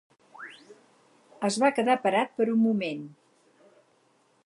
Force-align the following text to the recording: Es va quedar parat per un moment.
Es 1.49 1.59
va 1.65 1.71
quedar 1.81 1.99
parat 2.07 2.35
per 2.41 2.51
un 2.57 2.65
moment. 2.65 3.07